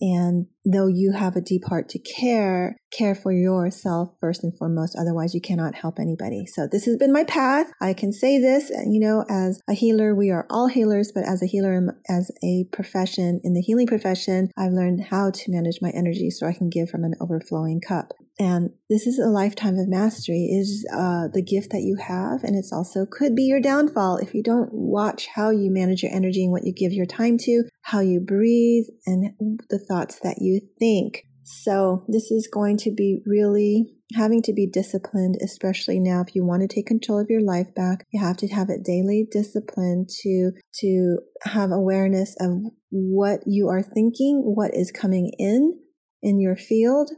And 0.00 0.46
though 0.64 0.86
you 0.86 1.12
have 1.12 1.36
a 1.36 1.40
deep 1.40 1.62
heart 1.68 1.88
to 1.90 1.98
care, 1.98 2.76
care 2.92 3.14
for 3.14 3.32
yourself 3.32 4.10
first 4.20 4.42
and 4.42 4.56
foremost. 4.56 4.96
Otherwise, 4.98 5.34
you 5.34 5.40
cannot 5.40 5.74
help 5.74 5.98
anybody. 5.98 6.44
So 6.46 6.66
this 6.70 6.84
has 6.84 6.96
been 6.96 7.12
my 7.12 7.24
path. 7.24 7.70
I 7.80 7.94
can 7.94 8.12
say 8.12 8.38
this, 8.38 8.70
you 8.70 9.00
know, 9.00 9.24
as 9.30 9.60
a 9.68 9.74
healer, 9.74 10.14
we 10.14 10.30
are 10.30 10.46
all 10.50 10.68
healers, 10.68 11.12
but 11.14 11.24
as 11.24 11.42
a 11.42 11.46
healer, 11.46 11.80
as 12.08 12.30
a 12.42 12.64
profession 12.72 13.40
in 13.44 13.54
the 13.54 13.62
healing 13.62 13.86
profession, 13.86 14.50
I've 14.58 14.72
learned 14.72 15.06
how 15.10 15.30
to 15.30 15.50
manage 15.50 15.78
my 15.80 15.90
energy 15.90 16.30
so 16.30 16.46
I 16.46 16.54
can 16.54 16.70
give 16.70 16.88
from 16.90 17.04
an 17.04 17.14
overflowing 17.20 17.80
cup. 17.80 18.12
And 18.38 18.70
this 18.90 19.06
is 19.06 19.18
a 19.18 19.28
lifetime 19.28 19.78
of 19.78 19.88
mastery 19.88 20.48
is 20.50 20.84
uh, 20.92 21.28
the 21.32 21.42
gift 21.42 21.70
that 21.70 21.82
you 21.82 21.96
have. 21.96 22.42
And 22.42 22.56
it's 22.56 22.72
also 22.72 23.06
could 23.08 23.36
be 23.36 23.44
your 23.44 23.60
downfall 23.60 24.18
if 24.18 24.34
you 24.34 24.42
don't 24.42 24.70
watch 24.72 25.28
how 25.34 25.50
you 25.50 25.70
manage 25.70 26.02
your 26.02 26.12
energy 26.12 26.42
and 26.42 26.52
what 26.52 26.64
you 26.64 26.72
give 26.72 26.92
your 26.92 27.06
time 27.06 27.38
to, 27.38 27.64
how 27.82 28.00
you 28.00 28.20
breathe 28.20 28.86
and 29.06 29.60
the 29.70 29.78
thoughts 29.78 30.18
that 30.20 30.38
you 30.40 30.60
think. 30.78 31.24
So 31.44 32.04
this 32.08 32.30
is 32.30 32.48
going 32.52 32.78
to 32.78 32.90
be 32.90 33.20
really 33.26 33.94
having 34.14 34.42
to 34.42 34.52
be 34.52 34.66
disciplined, 34.66 35.36
especially 35.42 36.00
now. 36.00 36.22
If 36.26 36.34
you 36.34 36.44
want 36.44 36.62
to 36.62 36.74
take 36.74 36.86
control 36.86 37.20
of 37.20 37.28
your 37.28 37.42
life 37.42 37.74
back, 37.74 38.06
you 38.12 38.20
have 38.20 38.38
to 38.38 38.48
have 38.48 38.70
it 38.70 38.84
daily 38.84 39.26
discipline 39.30 40.06
to, 40.22 40.52
to 40.80 41.18
have 41.42 41.70
awareness 41.70 42.34
of 42.40 42.62
what 42.90 43.40
you 43.46 43.68
are 43.68 43.82
thinking, 43.82 44.42
what 44.44 44.74
is 44.74 44.90
coming 44.90 45.32
in 45.38 45.78
in 46.22 46.40
your 46.40 46.56
field, 46.56 47.10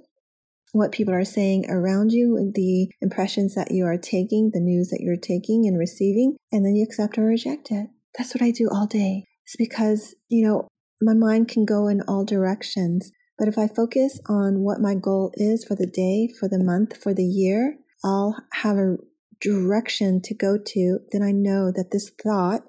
what 0.77 0.93
people 0.93 1.15
are 1.15 1.25
saying 1.25 1.65
around 1.69 2.13
you, 2.13 2.53
the 2.55 2.89
impressions 3.01 3.55
that 3.55 3.71
you 3.71 3.85
are 3.85 3.99
taking, 3.99 4.51
the 4.53 4.61
news 4.61 4.89
that 4.89 5.01
you're 5.01 5.17
taking 5.17 5.67
and 5.67 5.79
receiving, 5.79 6.37
and 6.53 6.65
then 6.65 6.75
you 6.77 6.85
accept 6.85 7.19
or 7.19 7.25
reject 7.25 7.71
it. 7.71 7.89
That's 8.17 8.35
what 8.35 8.43
I 8.43 8.51
do 8.51 8.69
all 8.71 8.87
day. 8.87 9.25
It's 9.45 9.57
because, 9.57 10.15
you 10.29 10.47
know, 10.47 10.69
my 11.01 11.15
mind 11.15 11.49
can 11.49 11.65
go 11.65 11.89
in 11.89 12.01
all 12.03 12.25
directions. 12.25 13.11
But 13.39 13.49
if 13.49 13.59
I 13.59 13.69
focus 13.69 14.19
on 14.29 14.61
what 14.61 14.81
my 14.81 14.95
goal 14.95 15.31
is 15.35 15.65
for 15.65 15.77
the 15.77 15.87
day, 15.87 16.29
for 16.41 16.49
the 16.49 16.63
month, 16.63 16.97
for 16.97 17.13
the 17.13 17.25
year, 17.25 17.77
I'll 18.03 18.37
have 18.53 18.77
a 18.77 18.97
direction 19.41 20.21
to 20.25 20.35
go 20.35 20.57
to. 20.65 20.99
Then 21.13 21.23
I 21.23 21.33
know 21.33 21.71
that 21.71 21.91
this 21.93 22.11
thought 22.23 22.63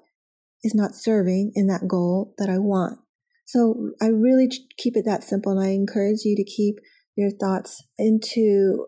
is 0.62 0.74
not 0.74 0.94
serving 0.94 1.52
in 1.54 1.66
that 1.68 1.88
goal 1.88 2.34
that 2.38 2.50
I 2.50 2.58
want. 2.58 2.98
So 3.46 3.92
I 4.00 4.08
really 4.08 4.50
keep 4.76 4.94
it 4.96 5.06
that 5.06 5.24
simple. 5.24 5.52
And 5.52 5.66
I 5.66 5.70
encourage 5.70 6.24
you 6.24 6.36
to 6.36 6.44
keep 6.44 6.76
your 7.18 7.32
thoughts 7.32 7.82
into 7.98 8.86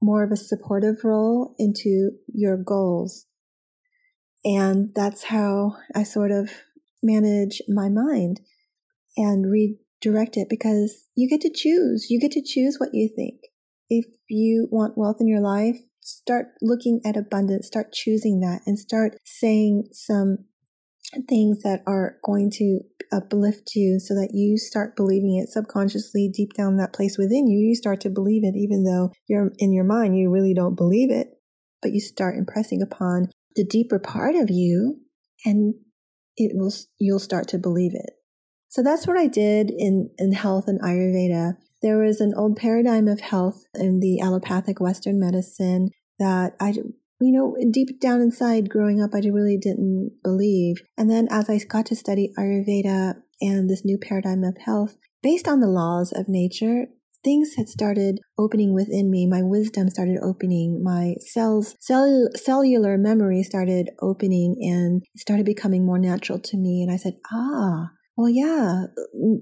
more 0.00 0.24
of 0.24 0.32
a 0.32 0.36
supportive 0.36 1.04
role 1.04 1.54
into 1.58 2.12
your 2.26 2.56
goals. 2.56 3.26
And 4.44 4.92
that's 4.94 5.24
how 5.24 5.76
I 5.94 6.02
sort 6.02 6.30
of 6.30 6.50
manage 7.02 7.60
my 7.68 7.90
mind 7.90 8.40
and 9.16 9.50
redirect 9.50 10.38
it 10.38 10.48
because 10.48 11.04
you 11.14 11.28
get 11.28 11.42
to 11.42 11.52
choose. 11.54 12.06
You 12.08 12.18
get 12.18 12.32
to 12.32 12.42
choose 12.42 12.78
what 12.78 12.90
you 12.94 13.10
think. 13.14 13.40
If 13.90 14.06
you 14.30 14.68
want 14.70 14.96
wealth 14.96 15.16
in 15.20 15.28
your 15.28 15.40
life, 15.40 15.76
start 16.00 16.46
looking 16.62 17.02
at 17.04 17.16
abundance, 17.16 17.66
start 17.66 17.92
choosing 17.92 18.40
that 18.40 18.62
and 18.64 18.78
start 18.78 19.18
saying 19.24 19.88
some 19.92 20.46
things 21.28 21.62
that 21.62 21.82
are 21.86 22.16
going 22.24 22.50
to 22.52 22.80
uplift 23.12 23.74
you 23.74 23.98
so 23.98 24.14
that 24.14 24.30
you 24.32 24.58
start 24.58 24.96
believing 24.96 25.38
it 25.42 25.48
subconsciously 25.48 26.30
deep 26.32 26.52
down 26.54 26.76
that 26.76 26.92
place 26.92 27.16
within 27.18 27.46
you. 27.46 27.58
You 27.58 27.74
start 27.74 28.00
to 28.02 28.10
believe 28.10 28.42
it, 28.44 28.56
even 28.56 28.84
though 28.84 29.10
you're 29.28 29.50
in 29.58 29.72
your 29.72 29.84
mind, 29.84 30.18
you 30.18 30.30
really 30.30 30.54
don't 30.54 30.76
believe 30.76 31.10
it, 31.10 31.28
but 31.82 31.92
you 31.92 32.00
start 32.00 32.36
impressing 32.36 32.82
upon 32.82 33.30
the 33.54 33.64
deeper 33.64 33.98
part 33.98 34.34
of 34.34 34.50
you 34.50 35.00
and 35.44 35.74
it 36.36 36.52
will, 36.54 36.72
you'll 36.98 37.18
start 37.18 37.48
to 37.48 37.58
believe 37.58 37.92
it. 37.94 38.10
So 38.68 38.82
that's 38.82 39.06
what 39.06 39.16
I 39.16 39.26
did 39.26 39.70
in, 39.70 40.10
in 40.18 40.32
health 40.32 40.64
and 40.66 40.80
Ayurveda. 40.80 41.54
There 41.82 41.98
was 41.98 42.20
an 42.20 42.34
old 42.36 42.56
paradigm 42.56 43.08
of 43.08 43.20
health 43.20 43.64
in 43.74 44.00
the 44.00 44.20
allopathic 44.20 44.80
Western 44.80 45.18
medicine 45.18 45.90
that 46.18 46.54
I 46.60 46.74
you 47.20 47.32
know, 47.32 47.56
deep 47.70 48.00
down 48.00 48.20
inside 48.20 48.68
growing 48.68 49.02
up, 49.02 49.10
I 49.14 49.18
really 49.26 49.56
didn't 49.56 50.12
believe. 50.22 50.76
And 50.96 51.10
then 51.10 51.28
as 51.30 51.48
I 51.48 51.58
got 51.58 51.86
to 51.86 51.96
study 51.96 52.32
Ayurveda 52.38 53.14
and 53.40 53.70
this 53.70 53.84
new 53.84 53.98
paradigm 53.98 54.44
of 54.44 54.56
health, 54.64 54.96
based 55.22 55.48
on 55.48 55.60
the 55.60 55.68
laws 55.68 56.12
of 56.14 56.28
nature, 56.28 56.86
things 57.24 57.54
had 57.56 57.68
started 57.68 58.20
opening 58.38 58.72
within 58.72 59.10
me. 59.10 59.26
My 59.26 59.42
wisdom 59.42 59.88
started 59.88 60.18
opening. 60.22 60.82
My 60.84 61.14
cells, 61.20 61.74
cell, 61.80 62.28
cellular 62.36 62.96
memory 62.96 63.42
started 63.42 63.90
opening 64.00 64.56
and 64.60 65.02
started 65.16 65.44
becoming 65.44 65.84
more 65.84 65.98
natural 65.98 66.38
to 66.38 66.56
me. 66.56 66.82
And 66.82 66.92
I 66.92 66.96
said, 66.96 67.14
ah, 67.32 67.90
well, 68.16 68.28
yeah, 68.28 68.84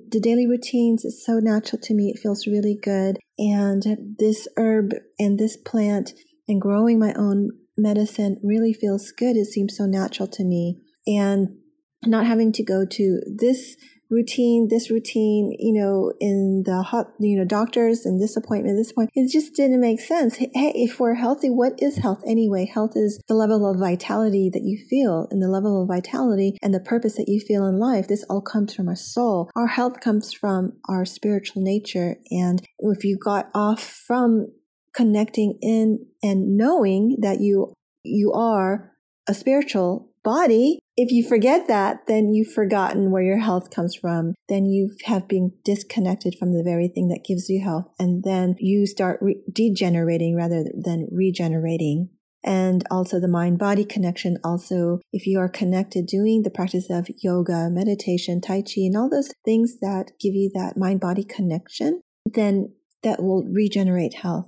the 0.08 0.20
daily 0.20 0.46
routines 0.46 1.04
is 1.04 1.24
so 1.24 1.38
natural 1.40 1.80
to 1.82 1.94
me. 1.94 2.10
It 2.14 2.20
feels 2.20 2.46
really 2.46 2.78
good. 2.80 3.18
And 3.38 4.16
this 4.18 4.48
herb 4.56 4.94
and 5.18 5.38
this 5.38 5.56
plant 5.56 6.12
and 6.48 6.60
growing 6.60 6.98
my 6.98 7.12
own 7.14 7.50
medicine 7.76 8.40
really 8.42 8.72
feels 8.72 9.10
good. 9.12 9.36
It 9.36 9.46
seems 9.46 9.76
so 9.76 9.86
natural 9.86 10.28
to 10.28 10.44
me. 10.44 10.80
And 11.06 11.58
not 12.06 12.26
having 12.26 12.52
to 12.52 12.62
go 12.62 12.84
to 12.84 13.20
this 13.38 13.76
routine, 14.10 14.68
this 14.70 14.90
routine, 14.90 15.54
you 15.58 15.72
know, 15.72 16.12
in 16.20 16.62
the 16.64 16.82
hot, 16.82 17.06
you 17.18 17.36
know, 17.36 17.44
doctors 17.44 18.04
and 18.04 18.20
this 18.22 18.36
appointment, 18.36 18.76
this 18.76 18.92
point, 18.92 19.10
it 19.14 19.30
just 19.30 19.54
didn't 19.54 19.80
make 19.80 20.00
sense. 20.00 20.36
Hey, 20.36 20.72
if 20.74 21.00
we're 21.00 21.14
healthy, 21.14 21.48
what 21.48 21.72
is 21.78 21.96
health 21.98 22.22
anyway? 22.26 22.66
Health 22.66 22.92
is 22.94 23.20
the 23.26 23.34
level 23.34 23.68
of 23.68 23.80
vitality 23.80 24.50
that 24.52 24.62
you 24.62 24.78
feel 24.88 25.26
and 25.30 25.42
the 25.42 25.48
level 25.48 25.82
of 25.82 25.88
vitality 25.88 26.56
and 26.62 26.72
the 26.72 26.80
purpose 26.80 27.16
that 27.16 27.28
you 27.28 27.40
feel 27.40 27.66
in 27.66 27.78
life. 27.78 28.06
This 28.06 28.24
all 28.28 28.42
comes 28.42 28.74
from 28.74 28.88
our 28.88 28.96
soul. 28.96 29.50
Our 29.56 29.68
health 29.68 30.00
comes 30.00 30.32
from 30.32 30.74
our 30.88 31.04
spiritual 31.04 31.62
nature. 31.62 32.16
And 32.30 32.62
if 32.78 33.04
you 33.04 33.18
got 33.18 33.50
off 33.54 33.82
from 33.82 34.46
connecting 34.94 35.58
in 35.60 36.06
and 36.22 36.56
knowing 36.56 37.16
that 37.20 37.40
you 37.40 37.72
you 38.04 38.32
are 38.32 38.92
a 39.28 39.34
spiritual 39.34 40.10
body. 40.22 40.78
If 40.96 41.10
you 41.10 41.26
forget 41.26 41.66
that 41.68 42.06
then 42.06 42.32
you've 42.32 42.52
forgotten 42.52 43.10
where 43.10 43.22
your 43.22 43.38
health 43.38 43.70
comes 43.70 43.94
from. 43.94 44.34
Then 44.48 44.66
you 44.66 44.90
have 45.04 45.28
been 45.28 45.52
disconnected 45.64 46.36
from 46.38 46.52
the 46.52 46.62
very 46.62 46.88
thing 46.88 47.08
that 47.08 47.24
gives 47.26 47.48
you 47.48 47.62
health. 47.62 47.86
And 47.98 48.22
then 48.24 48.54
you 48.58 48.86
start 48.86 49.18
re- 49.20 49.42
degenerating 49.52 50.36
rather 50.36 50.64
than 50.74 51.08
regenerating. 51.10 52.10
And 52.46 52.84
also 52.90 53.18
the 53.18 53.28
mind 53.28 53.58
body 53.58 53.84
connection. 53.84 54.38
Also 54.44 55.00
if 55.12 55.26
you 55.26 55.38
are 55.38 55.48
connected 55.48 56.06
doing 56.06 56.42
the 56.42 56.50
practice 56.50 56.90
of 56.90 57.08
yoga 57.22 57.68
meditation 57.70 58.40
tai 58.40 58.62
chi 58.62 58.82
and 58.82 58.96
all 58.96 59.10
those 59.10 59.32
things 59.44 59.78
that 59.80 60.12
give 60.20 60.34
you 60.34 60.50
that 60.54 60.76
mind 60.76 61.00
body 61.00 61.24
connection 61.24 62.02
then 62.26 62.72
that 63.02 63.22
will 63.22 63.44
regenerate 63.44 64.14
health 64.14 64.46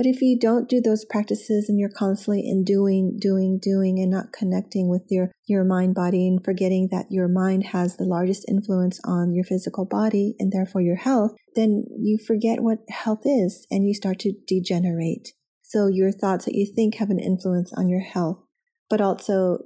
but 0.00 0.06
if 0.06 0.22
you 0.22 0.38
don't 0.38 0.66
do 0.66 0.80
those 0.80 1.04
practices 1.04 1.68
and 1.68 1.78
you're 1.78 1.90
constantly 1.90 2.40
in 2.40 2.64
doing, 2.64 3.18
doing, 3.20 3.58
doing 3.60 3.98
and 3.98 4.10
not 4.10 4.32
connecting 4.32 4.88
with 4.88 5.02
your, 5.10 5.30
your 5.46 5.62
mind 5.62 5.94
body 5.94 6.26
and 6.26 6.42
forgetting 6.42 6.88
that 6.90 7.08
your 7.10 7.28
mind 7.28 7.64
has 7.64 7.98
the 7.98 8.06
largest 8.06 8.46
influence 8.48 8.98
on 9.04 9.34
your 9.34 9.44
physical 9.44 9.84
body 9.84 10.36
and 10.38 10.52
therefore 10.52 10.80
your 10.80 10.96
health, 10.96 11.32
then 11.54 11.84
you 11.98 12.16
forget 12.16 12.62
what 12.62 12.78
health 12.88 13.26
is 13.26 13.66
and 13.70 13.86
you 13.86 13.92
start 13.92 14.18
to 14.20 14.32
degenerate. 14.46 15.34
So 15.64 15.86
your 15.86 16.12
thoughts 16.12 16.46
that 16.46 16.54
you 16.54 16.72
think 16.74 16.94
have 16.94 17.10
an 17.10 17.20
influence 17.20 17.70
on 17.74 17.90
your 17.90 18.00
health, 18.00 18.42
but 18.88 19.02
also 19.02 19.58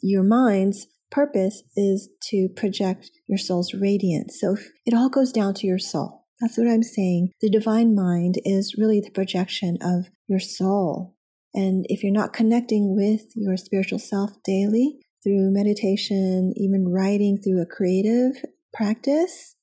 your 0.00 0.22
mind's 0.22 0.86
purpose 1.10 1.64
is 1.76 2.08
to 2.30 2.48
project 2.56 3.10
your 3.28 3.36
soul's 3.36 3.74
radiance. 3.74 4.38
So 4.40 4.56
it 4.86 4.94
all 4.94 5.10
goes 5.10 5.32
down 5.32 5.52
to 5.52 5.66
your 5.66 5.78
soul. 5.78 6.21
That's 6.42 6.58
what 6.58 6.66
I'm 6.66 6.82
saying. 6.82 7.30
The 7.40 7.48
divine 7.48 7.94
mind 7.94 8.34
is 8.44 8.74
really 8.76 9.00
the 9.00 9.12
projection 9.12 9.78
of 9.80 10.06
your 10.26 10.40
soul. 10.40 11.14
And 11.54 11.86
if 11.88 12.02
you're 12.02 12.12
not 12.12 12.32
connecting 12.32 12.96
with 12.96 13.26
your 13.36 13.56
spiritual 13.56 14.00
self 14.00 14.32
daily 14.42 14.98
through 15.22 15.52
meditation, 15.52 16.52
even 16.56 16.88
writing 16.88 17.38
through 17.38 17.62
a 17.62 17.66
creative 17.66 18.32
practice, 18.74 19.54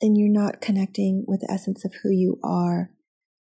then 0.00 0.16
you're 0.16 0.28
not 0.28 0.60
connecting 0.60 1.24
with 1.28 1.42
the 1.42 1.52
essence 1.52 1.84
of 1.84 1.94
who 2.02 2.10
you 2.10 2.40
are. 2.42 2.90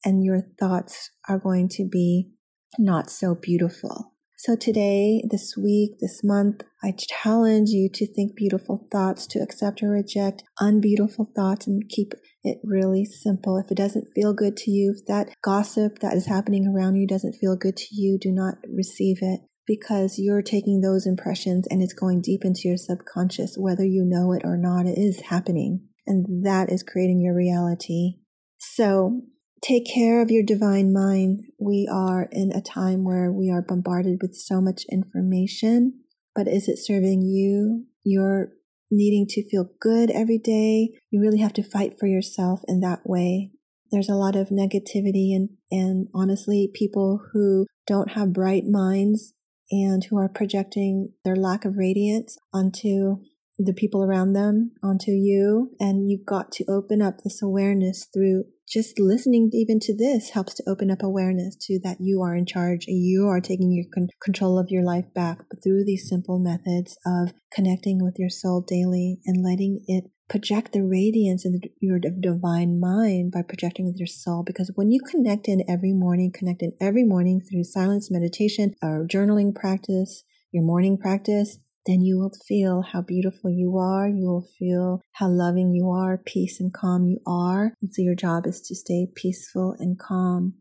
And 0.04 0.24
your 0.24 0.42
thoughts 0.60 1.12
are 1.30 1.38
going 1.38 1.70
to 1.74 1.88
be 1.88 2.32
not 2.80 3.12
so 3.12 3.36
beautiful. 3.36 4.15
So 4.46 4.56
today, 4.56 5.24
this 5.28 5.58
week, 5.58 5.94
this 6.00 6.22
month, 6.24 6.62
I 6.84 6.94
challenge 6.96 7.70
you 7.70 7.90
to 7.92 8.06
think 8.06 8.36
beautiful 8.36 8.88
thoughts, 8.92 9.26
to 9.32 9.40
accept 9.40 9.82
or 9.82 9.90
reject 9.90 10.44
unbeautiful 10.60 11.32
thoughts 11.36 11.66
and 11.66 11.90
keep 11.90 12.14
it 12.44 12.60
really 12.64 13.06
simple. 13.06 13.58
If 13.58 13.72
it 13.72 13.78
doesn't 13.78 14.14
feel 14.14 14.36
good 14.36 14.56
to 14.58 14.70
you, 14.70 14.94
if 14.96 15.08
that 15.08 15.34
gossip 15.42 15.98
that 16.02 16.14
is 16.14 16.28
happening 16.28 16.68
around 16.68 16.94
you 16.96 17.08
doesn't 17.08 17.38
feel 17.42 17.56
good 17.56 17.76
to 17.76 17.88
you, 17.90 18.20
do 18.22 18.32
not 18.32 18.58
receive 18.72 19.18
it 19.22 19.40
because 19.66 20.20
you're 20.20 20.44
taking 20.44 20.82
those 20.82 21.08
impressions 21.08 21.66
and 21.72 21.82
it's 21.82 21.94
going 21.94 22.22
deep 22.22 22.42
into 22.46 22.68
your 22.68 22.78
subconscious, 22.78 23.56
whether 23.58 23.84
you 23.84 24.06
know 24.06 24.32
it 24.32 24.44
or 24.46 24.58
not, 24.58 24.86
it 24.86 25.00
is 25.00 25.22
happening. 25.22 25.88
And 26.06 26.46
that 26.46 26.72
is 26.72 26.84
creating 26.84 27.20
your 27.20 27.34
reality. 27.34 28.18
So 28.60 29.22
take 29.62 29.86
care 29.86 30.22
of 30.22 30.30
your 30.30 30.44
divine 30.44 30.94
mind. 30.94 31.44
We 31.60 31.90
are 31.92 32.28
in 32.32 32.52
a 32.52 32.62
time 32.62 33.04
where 33.04 33.32
we 33.32 33.50
are 33.50 33.62
bombarded 33.62 34.20
with 34.22 34.36
so 34.36 34.62
much 34.62 34.86
information, 34.92 36.02
but 36.36 36.48
is 36.48 36.68
it 36.68 36.78
serving 36.78 37.22
you? 37.22 37.86
You're 38.04 38.52
needing 38.92 39.26
to 39.28 39.50
feel 39.50 39.70
good 39.80 40.12
every 40.12 40.38
day. 40.38 40.92
You 41.10 41.22
really 41.22 41.40
have 41.40 41.54
to 41.54 41.64
fight 41.64 42.00
for 42.00 42.08
yourself 42.08 42.62
in 42.68 42.82
that 42.82 43.02
way. 43.06 43.52
There's 43.92 44.10
a 44.10 44.16
lot 44.16 44.36
of 44.36 44.50
negativity 44.50 45.36
and, 45.36 45.50
and 45.72 46.08
honestly, 46.14 46.70
people 46.74 47.22
who 47.34 47.66
don't 47.88 48.12
have 48.12 48.34
bright 48.34 48.66
minds 48.66 49.34
and 49.72 50.04
who 50.04 50.18
are 50.18 50.30
projecting 50.30 51.14
their 51.24 51.36
lack 51.36 51.66
of 51.66 51.78
radiance 51.78 52.38
onto 52.54 53.18
the 53.58 53.74
people 53.74 54.04
around 54.04 54.34
them, 54.34 54.72
onto 54.84 55.12
you. 55.12 55.72
And 55.80 56.10
you've 56.10 56.26
got 56.26 56.52
to 56.54 56.66
open 56.70 57.02
up 57.02 57.20
this 57.24 57.42
awareness 57.42 58.08
through 58.14 58.46
just 58.68 59.00
listening 59.00 59.50
even 59.54 59.80
to 59.80 59.96
this 59.96 60.32
helps 60.32 60.54
to 60.56 60.64
open 60.68 60.90
up 60.90 61.04
awareness 61.04 61.56
to 61.56 61.80
that 61.84 61.98
you 62.00 62.22
are 62.22 62.36
in 62.36 62.46
charge 62.46 62.86
and 62.88 63.04
you 63.04 63.28
are 63.28 63.40
taking 63.40 63.72
your 63.72 63.86
con- 63.94 64.10
control 64.22 64.58
of 64.58 64.70
your 64.70 64.84
life 64.84 65.14
back 65.14 65.40
through 65.64 65.86
these 65.86 66.10
simple 66.10 66.40
methods 66.40 66.98
of 67.06 67.34
connecting 67.54 68.04
with 68.04 68.16
your 68.18 68.30
soul 68.30 68.62
daily 68.62 69.20
and 69.26 69.44
letting 69.44 69.82
it 69.88 70.06
project 70.28 70.74
the 70.74 70.84
radiance 70.84 71.46
in 71.46 71.62
your 71.80 72.00
divine 72.00 72.80
mind 72.80 73.32
by 73.32 73.44
projecting 73.44 73.86
with 73.86 73.98
your 73.98 74.08
soul. 74.08 74.44
Because 74.44 74.72
when 74.74 74.90
you 74.92 75.00
connect 75.00 75.48
in 75.48 75.64
every 75.70 75.94
morning 75.94 76.32
connect 76.34 76.64
in 76.64 76.74
every 76.82 77.04
morning 77.04 77.42
through 77.42 77.64
silence 77.64 78.10
meditation 78.10 78.74
or 78.82 79.06
journaling 79.08 79.54
practice 79.54 80.24
your 80.52 80.64
morning 80.64 80.98
practice 80.98 81.60
then 81.86 82.02
you 82.02 82.18
will 82.18 82.32
feel 82.48 82.82
how 82.82 83.02
beautiful 83.02 83.52
you 83.52 83.78
are. 83.78 84.08
You 84.08 84.26
will 84.26 84.48
feel 84.58 85.02
how 85.14 85.28
loving 85.30 85.74
you 85.74 85.90
are, 85.90 86.18
peace 86.18 86.60
and 86.60 86.74
calm 86.74 87.06
you 87.06 87.20
are. 87.28 87.74
And 87.82 87.94
so 87.94 88.02
your 88.02 88.16
job 88.16 88.48
is 88.48 88.62
to 88.62 88.76
stay 88.76 89.08
peaceful 89.14 89.76
and 89.80 90.00
calm. 90.00 90.56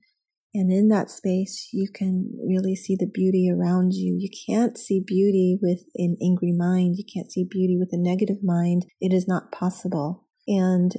And 0.56 0.70
in 0.70 0.88
that 0.88 1.10
space, 1.10 1.70
you 1.72 1.88
can 1.92 2.30
really 2.46 2.76
see 2.76 2.94
the 2.94 3.10
beauty 3.12 3.50
around 3.50 3.92
you. 3.94 4.16
You 4.16 4.28
can't 4.46 4.78
see 4.78 5.02
beauty 5.04 5.58
with 5.60 5.84
an 5.96 6.16
angry 6.22 6.52
mind. 6.52 6.94
You 6.96 7.04
can't 7.12 7.32
see 7.32 7.44
beauty 7.44 7.76
with 7.76 7.88
a 7.92 7.98
negative 7.98 8.42
mind. 8.42 8.86
It 9.00 9.12
is 9.12 9.26
not 9.26 9.50
possible. 9.50 10.26
And 10.46 10.92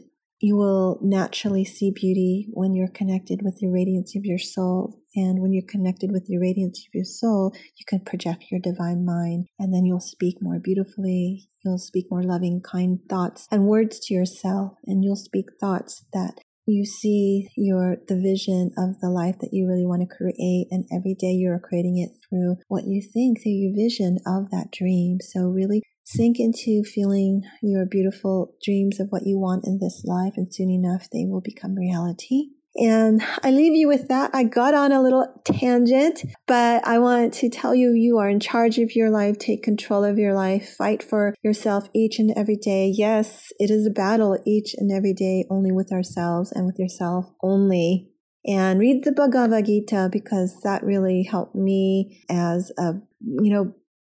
you 0.46 0.56
will 0.56 1.00
naturally 1.02 1.66
see 1.66 1.90
beauty 1.90 2.46
when 2.52 2.76
you're 2.76 2.88
connected 2.88 3.42
with 3.42 3.58
the 3.58 3.68
radiance 3.68 4.16
of 4.16 4.24
your 4.24 4.38
soul. 4.38 5.02
And 5.16 5.42
when 5.42 5.52
you're 5.54 5.66
connected 5.68 6.12
with 6.12 6.28
the 6.28 6.38
radiance 6.38 6.86
of 6.86 6.94
your 6.94 7.04
soul, 7.04 7.52
you 7.78 7.84
can 7.88 8.02
project 8.02 8.46
your 8.52 8.60
divine 8.60 9.04
mind 9.04 9.48
and 9.58 9.74
then 9.74 9.86
you'll 9.86 10.00
speak 10.00 10.38
more 10.42 10.60
beautifully. 10.60 11.50
You'll 11.64 11.80
speak 11.80 12.12
more 12.12 12.22
loving, 12.22 12.62
kind 12.62 13.00
thoughts 13.10 13.48
and 13.50 13.66
words 13.66 14.00
to 14.02 14.14
yourself. 14.14 14.74
And 14.86 15.04
you'll 15.04 15.16
speak 15.16 15.48
thoughts 15.60 16.06
that 16.14 16.36
you 16.66 16.86
see 16.86 17.50
your 17.56 17.98
the 18.08 18.20
vision 18.20 18.72
of 18.78 19.00
the 19.00 19.10
life 19.10 19.38
that 19.40 19.54
you 19.54 19.68
really 19.68 19.86
want 19.86 20.02
to 20.02 20.16
create 20.16 20.68
and 20.72 20.86
every 20.92 21.14
day 21.14 21.32
you're 21.32 21.60
creating 21.60 21.98
it 21.98 22.10
through 22.28 22.58
what 22.68 22.86
you 22.86 23.02
think 23.02 23.42
through 23.42 23.52
your 23.52 23.76
vision 23.76 24.18
of 24.26 24.50
that 24.52 24.72
dream 24.72 25.18
so 25.22 25.42
really 25.42 25.82
Sink 26.08 26.40
into 26.40 26.84
feeling 26.84 27.42
your 27.64 27.84
beautiful 27.88 28.54
dreams 28.64 29.00
of 29.00 29.08
what 29.10 29.26
you 29.26 29.40
want 29.40 29.66
in 29.66 29.80
this 29.80 30.04
life, 30.06 30.34
and 30.38 30.54
soon 30.54 30.70
enough 30.70 31.10
they 31.12 31.26
will 31.26 31.42
become 31.42 31.74
reality. 31.74 32.50
And 32.78 33.22
I 33.42 33.52
leave 33.52 33.74
you 33.74 33.88
with 33.88 34.10
that. 34.10 34.32
I 34.34 34.44
got 34.44 34.74
on 34.74 34.92
a 34.92 35.02
little 35.02 35.28
tangent, 35.46 36.24
but 36.46 36.86
I 36.86 37.00
want 37.00 37.34
to 37.36 37.50
tell 37.50 37.74
you 37.74 37.94
you 37.94 38.18
are 38.18 38.30
in 38.30 38.42
charge 38.42 38.78
of 38.80 38.96
your 38.96 39.10
life. 39.10 39.38
Take 39.38 39.64
control 39.64 40.04
of 40.04 40.18
your 40.18 40.34
life. 40.34 40.76
Fight 40.78 41.02
for 41.02 41.34
yourself 41.42 41.88
each 41.96 42.20
and 42.20 42.34
every 42.36 42.58
day. 42.58 42.92
Yes, 42.94 43.54
it 43.60 43.72
is 43.72 43.88
a 43.88 43.92
battle 43.92 44.38
each 44.46 44.76
and 44.78 44.92
every 44.92 45.14
day, 45.14 45.46
only 45.50 45.72
with 45.72 45.94
ourselves 45.94 46.52
and 46.52 46.66
with 46.66 46.78
yourself 46.78 47.26
only. 47.42 48.10
And 48.46 48.80
read 48.80 49.06
the 49.06 49.12
Bhagavad 49.12 49.66
Gita 49.66 50.10
because 50.12 50.60
that 50.64 50.84
really 50.84 51.24
helped 51.24 51.56
me 51.56 52.24
as 52.30 52.72
a, 52.78 52.94
you 53.22 53.54
know, 53.54 53.74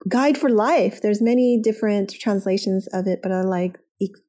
guide 0.08 0.36
for 0.36 0.50
life. 0.50 1.00
There's 1.00 1.22
many 1.22 1.60
different 1.62 2.10
translations 2.10 2.88
of 2.92 3.06
it, 3.06 3.20
but 3.22 3.32
I 3.32 3.42
like 3.42 3.78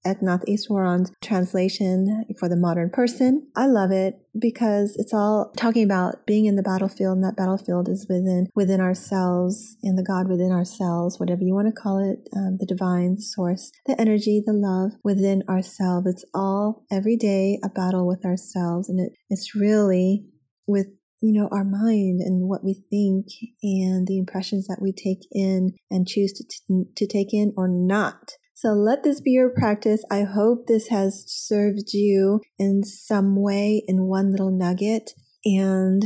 Eknath 0.06 0.46
Easwaran's 0.48 1.12
translation 1.22 2.26
for 2.40 2.50
the 2.50 2.56
modern 2.56 2.90
person. 2.90 3.48
I 3.56 3.68
love 3.68 3.92
it 3.92 4.16
because 4.38 4.96
it's 4.98 5.14
all 5.14 5.52
talking 5.58 5.84
about 5.84 6.26
being 6.26 6.46
in 6.46 6.56
the 6.56 6.64
battlefield, 6.64 7.18
and 7.18 7.24
that 7.24 7.36
battlefield 7.36 7.90
is 7.90 8.08
within 8.10 8.48
within 8.56 8.82
ourselves 8.82 9.78
and 9.84 9.98
the 9.98 10.04
God 10.04 10.28
within 10.28 10.52
ourselves, 10.52 11.20
whatever 11.20 11.42
you 11.42 11.54
want 11.54 11.68
to 11.68 11.82
call 11.82 12.00
it, 12.00 12.28
um, 12.36 12.58
the 12.60 12.66
divine 12.66 13.20
source, 13.20 13.72
the 13.86 14.00
energy, 14.00 14.42
the 14.46 14.54
love 14.54 14.92
within 15.04 15.44
ourselves. 15.48 16.08
It's 16.08 16.26
all 16.34 16.86
every 16.92 17.16
day 17.16 17.60
a 17.64 17.70
battle 17.70 18.08
with 18.08 18.26
ourselves, 18.26 18.90
and 18.90 19.00
it, 19.00 19.14
it's 19.30 19.56
really 19.56 20.26
with 20.68 20.88
you 21.22 21.34
know, 21.34 21.50
our 21.52 21.66
mind 21.66 22.22
and 22.22 22.48
what 22.48 22.64
we 22.64 22.82
think 22.90 23.28
and 23.62 24.08
the 24.08 24.18
impressions 24.18 24.68
that 24.68 24.80
we 24.82 24.94
take 24.94 25.28
in 25.32 25.74
and 25.92 26.08
choose 26.08 26.32
to, 26.34 26.44
t- 26.46 26.86
to 26.96 27.08
take 27.08 27.34
in 27.34 27.54
or 27.58 27.68
not. 27.68 28.32
So 28.62 28.74
let 28.74 29.04
this 29.04 29.22
be 29.22 29.32
your 29.32 29.52
practice. 29.52 30.04
I 30.12 30.24
hope 30.24 30.68
this 30.68 30.90
has 30.90 31.24
served 31.26 31.94
you 31.94 32.42
in 32.58 32.84
some 32.84 33.42
way 33.42 33.84
in 33.88 34.04
one 34.04 34.32
little 34.32 34.52
nugget. 34.52 35.12
And 35.46 36.04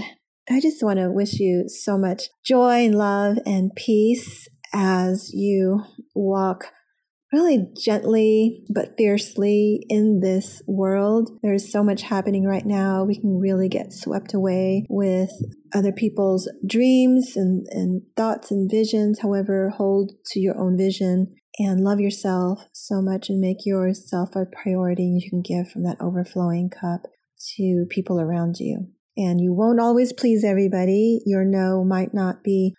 I 0.47 0.59
just 0.59 0.83
want 0.83 0.99
to 0.99 1.09
wish 1.09 1.39
you 1.39 1.67
so 1.67 1.97
much 1.97 2.25
joy 2.45 2.85
and 2.85 2.93
love 2.93 3.37
and 3.47 3.71
peace 3.75 4.47
as 4.71 5.33
you 5.33 5.81
walk 6.13 6.65
really 7.31 7.65
gently 7.75 8.63
but 8.69 8.97
fiercely 8.99 9.83
in 9.89 10.19
this 10.19 10.61
world. 10.67 11.31
There's 11.41 11.71
so 11.71 11.83
much 11.83 12.03
happening 12.03 12.45
right 12.45 12.67
now. 12.67 13.03
We 13.03 13.19
can 13.19 13.39
really 13.39 13.67
get 13.67 13.91
swept 13.91 14.35
away 14.35 14.85
with 14.91 15.31
other 15.73 15.91
people's 15.91 16.47
dreams 16.67 17.35
and, 17.35 17.65
and 17.71 18.03
thoughts 18.15 18.51
and 18.51 18.69
visions. 18.69 19.21
However, 19.23 19.71
hold 19.71 20.11
to 20.33 20.39
your 20.39 20.55
own 20.55 20.77
vision 20.77 21.33
and 21.59 21.83
love 21.83 21.99
yourself 21.99 22.65
so 22.73 23.01
much 23.01 23.29
and 23.29 23.39
make 23.39 23.65
yourself 23.65 24.35
a 24.35 24.45
priority. 24.45 25.03
You 25.03 25.29
can 25.29 25.41
give 25.41 25.71
from 25.71 25.83
that 25.83 26.01
overflowing 26.01 26.69
cup 26.69 27.01
to 27.55 27.85
people 27.89 28.19
around 28.19 28.57
you. 28.59 28.87
And 29.15 29.39
you 29.39 29.53
won't 29.53 29.79
always 29.79 30.11
please 30.11 30.43
everybody. 30.43 31.21
Your 31.25 31.45
no 31.45 31.83
might 31.83 32.13
not 32.13 32.43
be 32.43 32.73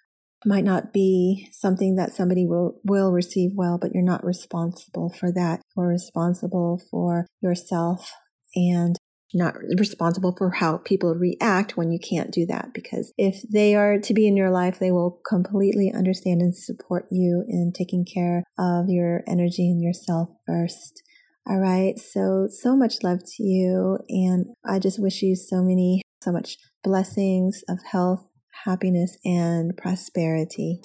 might 0.46 0.64
not 0.64 0.92
be 0.92 1.48
something 1.52 1.96
that 1.96 2.12
somebody 2.12 2.44
will, 2.46 2.78
will 2.84 3.12
receive 3.12 3.52
well, 3.54 3.78
but 3.80 3.92
you're 3.94 4.02
not 4.02 4.24
responsible 4.24 5.08
for 5.08 5.32
that. 5.32 5.62
You're 5.74 5.88
responsible 5.88 6.82
for 6.90 7.26
yourself 7.40 8.12
and 8.54 8.96
not 9.34 9.54
responsible 9.78 10.34
for 10.36 10.50
how 10.50 10.78
people 10.78 11.14
react 11.14 11.76
when 11.76 11.90
you 11.90 11.98
can't 11.98 12.30
do 12.30 12.46
that. 12.46 12.72
Because 12.72 13.12
if 13.18 13.42
they 13.50 13.74
are 13.74 13.98
to 13.98 14.14
be 14.14 14.26
in 14.26 14.36
your 14.36 14.50
life, 14.50 14.78
they 14.78 14.92
will 14.92 15.20
completely 15.28 15.92
understand 15.94 16.40
and 16.40 16.56
support 16.56 17.06
you 17.10 17.44
in 17.48 17.72
taking 17.72 18.04
care 18.04 18.44
of 18.58 18.88
your 18.88 19.22
energy 19.26 19.70
and 19.70 19.82
yourself 19.82 20.28
first. 20.46 21.02
All 21.46 21.58
right. 21.58 21.98
So, 21.98 22.48
so 22.50 22.74
much 22.74 23.02
love 23.02 23.20
to 23.36 23.42
you. 23.42 23.98
And 24.08 24.46
I 24.64 24.78
just 24.78 25.00
wish 25.00 25.22
you 25.22 25.36
so 25.36 25.62
many, 25.62 26.00
so 26.22 26.32
much 26.32 26.56
blessings 26.82 27.62
of 27.68 27.78
health, 27.90 28.26
happiness, 28.64 29.18
and 29.24 29.76
prosperity. 29.76 30.80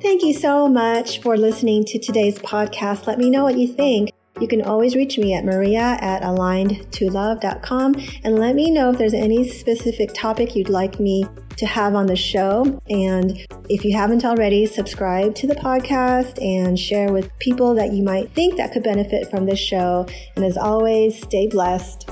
Thank 0.00 0.22
you 0.22 0.32
so 0.32 0.68
much 0.68 1.20
for 1.22 1.36
listening 1.36 1.84
to 1.86 1.98
today's 1.98 2.38
podcast. 2.38 3.06
Let 3.06 3.18
me 3.18 3.30
know 3.30 3.42
what 3.42 3.58
you 3.58 3.66
think. 3.66 4.10
You 4.40 4.46
can 4.48 4.62
always 4.62 4.94
reach 4.94 5.18
me 5.18 5.34
at 5.34 5.44
maria 5.44 5.98
at 6.00 6.22
alignedtolove.com 6.22 7.94
and 8.24 8.38
let 8.38 8.54
me 8.54 8.70
know 8.70 8.90
if 8.90 8.98
there's 8.98 9.14
any 9.14 9.48
specific 9.48 10.10
topic 10.14 10.54
you'd 10.54 10.68
like 10.68 11.00
me 11.00 11.24
to 11.56 11.66
have 11.66 11.94
on 11.94 12.06
the 12.06 12.16
show. 12.16 12.80
And 12.88 13.36
if 13.68 13.84
you 13.84 13.96
haven't 13.96 14.24
already, 14.24 14.64
subscribe 14.64 15.34
to 15.36 15.46
the 15.46 15.56
podcast 15.56 16.40
and 16.40 16.78
share 16.78 17.12
with 17.12 17.36
people 17.40 17.74
that 17.74 17.92
you 17.92 18.02
might 18.02 18.32
think 18.32 18.56
that 18.56 18.72
could 18.72 18.84
benefit 18.84 19.28
from 19.28 19.44
this 19.44 19.58
show. 19.58 20.06
And 20.36 20.44
as 20.44 20.56
always, 20.56 21.20
stay 21.20 21.48
blessed. 21.48 22.08